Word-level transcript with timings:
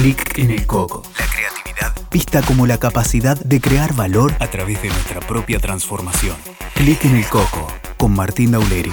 Clic 0.00 0.38
en 0.38 0.52
el 0.52 0.64
coco. 0.64 1.02
La 1.18 1.26
creatividad 1.26 1.92
vista 2.12 2.40
como 2.42 2.68
la 2.68 2.78
capacidad 2.78 3.36
de 3.36 3.60
crear 3.60 3.96
valor 3.96 4.32
a 4.38 4.46
través 4.46 4.80
de 4.80 4.90
nuestra 4.90 5.18
propia 5.18 5.58
transformación. 5.58 6.36
Clic 6.74 7.04
en 7.04 7.16
el 7.16 7.26
coco 7.26 7.66
con 7.96 8.14
Martín 8.14 8.52
Daulerio. 8.52 8.92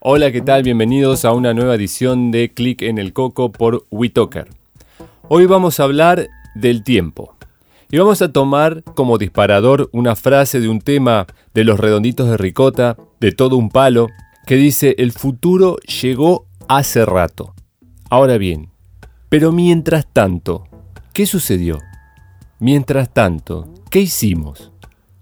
Hola, 0.00 0.32
¿qué 0.32 0.40
tal? 0.40 0.62
Bienvenidos 0.62 1.26
a 1.26 1.34
una 1.34 1.52
nueva 1.52 1.74
edición 1.74 2.30
de 2.30 2.54
Clic 2.54 2.80
en 2.80 2.96
el 2.96 3.12
coco 3.12 3.52
por 3.52 3.84
WeToker. 3.90 4.48
Hoy 5.28 5.44
vamos 5.44 5.78
a 5.78 5.82
hablar 5.82 6.26
del 6.54 6.82
tiempo. 6.82 7.36
Y 7.90 7.98
vamos 7.98 8.22
a 8.22 8.32
tomar 8.32 8.82
como 8.94 9.18
disparador 9.18 9.90
una 9.92 10.16
frase 10.16 10.60
de 10.60 10.70
un 10.70 10.80
tema 10.80 11.26
de 11.52 11.64
los 11.64 11.78
redonditos 11.78 12.30
de 12.30 12.38
ricota, 12.38 12.96
de 13.20 13.32
todo 13.32 13.56
un 13.58 13.68
palo, 13.68 14.08
que 14.46 14.54
dice, 14.54 14.94
el 14.96 15.12
futuro 15.12 15.76
llegó 16.00 16.46
hace 16.68 17.04
rato. 17.04 17.55
Ahora 18.08 18.38
bien, 18.38 18.70
pero 19.28 19.50
mientras 19.50 20.06
tanto, 20.12 20.68
¿qué 21.12 21.26
sucedió? 21.26 21.80
Mientras 22.60 23.12
tanto, 23.12 23.68
¿qué 23.90 24.00
hicimos? 24.00 24.70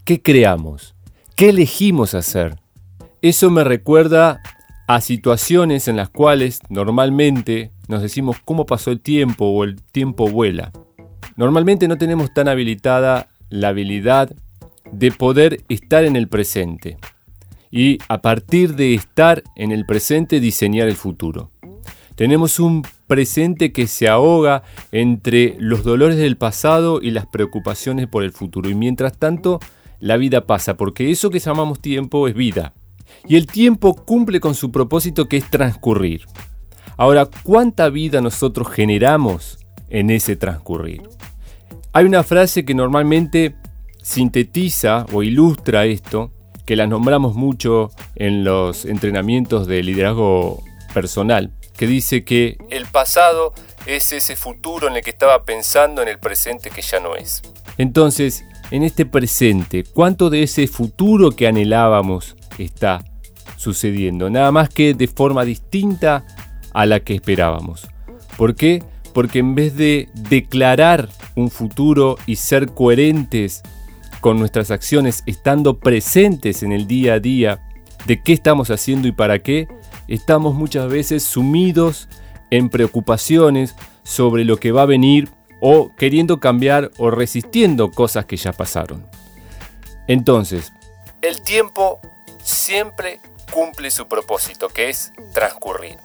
¿Qué 0.04 0.20
creamos? 0.20 0.94
¿Qué 1.34 1.48
elegimos 1.48 2.14
hacer? 2.14 2.58
Eso 3.22 3.50
me 3.50 3.64
recuerda 3.64 4.42
a 4.86 5.00
situaciones 5.00 5.88
en 5.88 5.96
las 5.96 6.10
cuales 6.10 6.60
normalmente 6.68 7.72
nos 7.88 8.02
decimos 8.02 8.36
cómo 8.44 8.66
pasó 8.66 8.90
el 8.90 9.00
tiempo 9.00 9.46
o 9.46 9.64
el 9.64 9.80
tiempo 9.80 10.28
vuela. 10.28 10.70
Normalmente 11.36 11.88
no 11.88 11.96
tenemos 11.96 12.34
tan 12.34 12.48
habilitada 12.48 13.28
la 13.48 13.68
habilidad 13.68 14.36
de 14.92 15.10
poder 15.10 15.64
estar 15.70 16.04
en 16.04 16.16
el 16.16 16.28
presente 16.28 16.98
y 17.70 17.98
a 18.08 18.20
partir 18.20 18.76
de 18.76 18.94
estar 18.94 19.42
en 19.56 19.72
el 19.72 19.86
presente 19.86 20.38
diseñar 20.38 20.86
el 20.86 20.96
futuro. 20.96 21.50
Tenemos 22.14 22.60
un 22.60 22.86
presente 23.06 23.72
que 23.72 23.86
se 23.86 24.08
ahoga 24.08 24.62
entre 24.92 25.56
los 25.58 25.82
dolores 25.82 26.16
del 26.16 26.36
pasado 26.36 27.00
y 27.02 27.10
las 27.10 27.26
preocupaciones 27.26 28.06
por 28.06 28.22
el 28.22 28.32
futuro 28.32 28.70
y 28.70 28.74
mientras 28.74 29.18
tanto 29.18 29.58
la 29.98 30.16
vida 30.16 30.46
pasa 30.46 30.76
porque 30.76 31.10
eso 31.10 31.30
que 31.30 31.40
llamamos 31.40 31.80
tiempo 31.80 32.28
es 32.28 32.34
vida 32.34 32.72
y 33.26 33.36
el 33.36 33.46
tiempo 33.46 33.94
cumple 33.94 34.38
con 34.40 34.54
su 34.54 34.70
propósito 34.70 35.28
que 35.28 35.38
es 35.38 35.50
transcurrir. 35.50 36.26
Ahora, 36.96 37.28
¿cuánta 37.42 37.88
vida 37.88 38.20
nosotros 38.20 38.68
generamos 38.68 39.58
en 39.90 40.10
ese 40.10 40.36
transcurrir? 40.36 41.02
Hay 41.92 42.04
una 42.04 42.22
frase 42.22 42.64
que 42.64 42.74
normalmente 42.74 43.56
sintetiza 44.02 45.06
o 45.12 45.22
ilustra 45.22 45.86
esto, 45.86 46.30
que 46.64 46.76
la 46.76 46.86
nombramos 46.86 47.34
mucho 47.34 47.90
en 48.14 48.44
los 48.44 48.84
entrenamientos 48.84 49.66
de 49.66 49.82
liderazgo 49.82 50.62
personal, 50.94 51.50
que 51.76 51.86
dice 51.86 52.24
que 52.24 52.56
el 52.70 52.86
pasado 52.86 53.52
es 53.84 54.12
ese 54.12 54.36
futuro 54.36 54.88
en 54.88 54.96
el 54.96 55.02
que 55.02 55.10
estaba 55.10 55.44
pensando 55.44 56.00
en 56.00 56.08
el 56.08 56.18
presente 56.18 56.70
que 56.70 56.80
ya 56.80 57.00
no 57.00 57.16
es. 57.16 57.42
Entonces, 57.76 58.44
en 58.70 58.82
este 58.82 59.04
presente, 59.04 59.84
¿cuánto 59.84 60.30
de 60.30 60.44
ese 60.44 60.66
futuro 60.68 61.32
que 61.32 61.46
anhelábamos 61.46 62.36
está 62.58 63.04
sucediendo? 63.56 64.30
Nada 64.30 64.52
más 64.52 64.68
que 64.68 64.94
de 64.94 65.08
forma 65.08 65.44
distinta 65.44 66.24
a 66.72 66.86
la 66.86 67.00
que 67.00 67.14
esperábamos. 67.14 67.86
¿Por 68.36 68.54
qué? 68.54 68.82
Porque 69.12 69.40
en 69.40 69.54
vez 69.54 69.76
de 69.76 70.08
declarar 70.14 71.08
un 71.36 71.50
futuro 71.50 72.16
y 72.26 72.36
ser 72.36 72.68
coherentes 72.68 73.62
con 74.20 74.38
nuestras 74.38 74.70
acciones, 74.70 75.22
estando 75.26 75.78
presentes 75.78 76.62
en 76.62 76.72
el 76.72 76.86
día 76.86 77.14
a 77.14 77.20
día 77.20 77.60
de 78.06 78.22
qué 78.22 78.32
estamos 78.32 78.70
haciendo 78.70 79.06
y 79.08 79.12
para 79.12 79.40
qué, 79.40 79.68
estamos 80.08 80.54
muchas 80.54 80.88
veces 80.88 81.22
sumidos 81.22 82.08
en 82.50 82.68
preocupaciones 82.68 83.74
sobre 84.02 84.44
lo 84.44 84.58
que 84.58 84.72
va 84.72 84.82
a 84.82 84.86
venir 84.86 85.28
o 85.60 85.90
queriendo 85.96 86.40
cambiar 86.40 86.90
o 86.98 87.10
resistiendo 87.10 87.90
cosas 87.90 88.26
que 88.26 88.36
ya 88.36 88.52
pasaron. 88.52 89.06
Entonces, 90.06 90.72
el 91.22 91.40
tiempo 91.42 92.00
siempre 92.42 93.20
cumple 93.52 93.90
su 93.90 94.06
propósito, 94.06 94.68
que 94.68 94.90
es 94.90 95.12
transcurrir. 95.32 95.96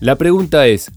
La 0.00 0.16
pregunta 0.16 0.66
es, 0.66 0.90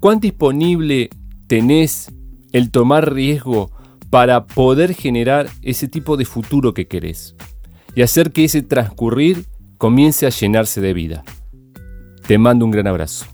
¿cuán 0.00 0.18
disponible 0.18 1.10
tenés 1.46 2.10
el 2.52 2.70
tomar 2.70 3.12
riesgo 3.12 3.70
para 4.10 4.46
poder 4.46 4.94
generar 4.94 5.48
ese 5.62 5.88
tipo 5.88 6.16
de 6.16 6.24
futuro 6.24 6.74
que 6.74 6.88
querés 6.88 7.36
y 7.94 8.02
hacer 8.02 8.32
que 8.32 8.44
ese 8.44 8.62
transcurrir 8.62 9.46
comience 9.78 10.26
a 10.26 10.30
llenarse 10.30 10.80
de 10.80 10.92
vida. 10.92 11.24
Te 12.26 12.36
mando 12.36 12.64
un 12.64 12.72
gran 12.72 12.88
abrazo. 12.88 13.26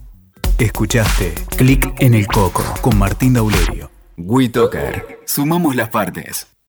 Escuchaste 0.59 1.33
Clic 1.57 1.93
en 1.99 2.13
el 2.13 2.27
Coco 2.27 2.63
con 2.81 2.97
Martín 2.97 3.33
Daulerio. 3.33 3.89
WeToker. 4.15 5.19
Sumamos 5.25 5.75
las 5.75 5.89
partes. 5.89 6.54